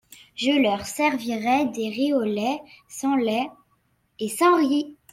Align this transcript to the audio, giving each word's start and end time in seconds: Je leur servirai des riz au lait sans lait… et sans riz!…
Je 0.33 0.59
leur 0.59 0.87
servirai 0.87 1.65
des 1.65 1.89
riz 1.89 2.13
au 2.15 2.23
lait 2.23 2.59
sans 2.89 3.17
lait… 3.17 3.51
et 4.19 4.29
sans 4.29 4.57
riz!… 4.57 4.95